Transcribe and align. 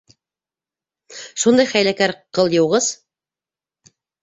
Шундай 1.43 1.69
хәйләкәр 1.75 2.15
ҡылйыуғыс. 2.39 2.91